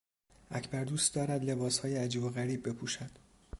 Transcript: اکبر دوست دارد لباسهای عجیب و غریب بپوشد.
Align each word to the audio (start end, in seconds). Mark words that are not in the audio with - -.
اکبر 0.51 0.83
دوست 0.83 1.15
دارد 1.15 1.43
لباسهای 1.43 1.97
عجیب 1.97 2.23
و 2.23 2.29
غریب 2.29 2.69
بپوشد. 2.69 3.11